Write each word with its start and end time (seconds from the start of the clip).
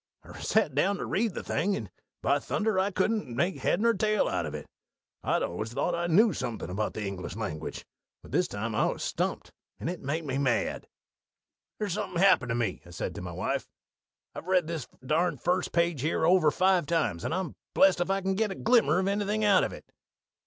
I 0.23 0.39
sat 0.41 0.73
down 0.73 0.97
to 0.97 1.05
read 1.05 1.35
the 1.35 1.43
thing, 1.43 1.75
and 1.75 1.91
by 2.23 2.39
thunder, 2.39 2.71
sir, 2.71 2.79
I 2.79 2.89
couldn't 2.89 3.35
make 3.35 3.57
head 3.59 3.79
nor 3.79 3.93
tail 3.93 4.27
out 4.27 4.47
of 4.47 4.55
it! 4.55 4.65
I'd 5.23 5.43
always 5.43 5.73
thought 5.73 5.93
I 5.93 6.07
knew 6.07 6.33
something 6.33 6.71
about 6.71 6.95
the 6.95 7.05
English 7.05 7.35
language; 7.35 7.85
but 8.23 8.31
this 8.31 8.47
time 8.47 8.73
I 8.73 8.87
was 8.87 9.03
stumped, 9.03 9.51
and 9.79 9.91
it 9.91 10.01
made 10.01 10.25
me 10.25 10.39
mad. 10.39 10.87
"'There's 11.77 11.93
something 11.93 12.17
happened 12.19 12.49
to 12.49 12.55
me,' 12.55 12.81
I 12.83 12.89
said 12.89 13.13
to 13.13 13.21
my 13.21 13.31
wife. 13.31 13.67
'I've 14.33 14.47
read 14.47 14.65
this 14.65 14.87
darned 15.05 15.39
first 15.43 15.71
page 15.71 16.01
here 16.01 16.25
over 16.25 16.49
five 16.49 16.87
times, 16.87 17.23
and 17.23 17.31
I'm 17.31 17.55
blest 17.75 18.01
if 18.01 18.09
I 18.09 18.21
can 18.21 18.33
get 18.33 18.49
a 18.49 18.55
glimmer 18.55 18.97
of 18.97 19.07
anythin' 19.07 19.43
out 19.43 19.63
of 19.63 19.71
it.' 19.71 19.85